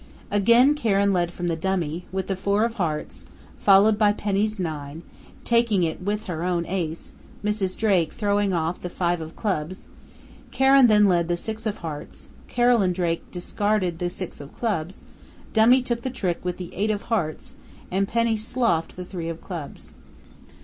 [0.31, 3.27] Again Karen led from the dummy, with the four of Hearts,
[3.59, 5.03] followed by Penny's nine,
[5.43, 7.77] taking it with her own Ace, Mrs.
[7.77, 9.85] Drake throwing off the five of Clubs.
[10.49, 15.03] Karen then led the six of Hearts, Carolyn Drake discarded the six of Clubs,
[15.53, 17.53] dummy took the trick with the eight of Hearts,
[17.91, 19.93] and Penny sloughed the three of Clubs.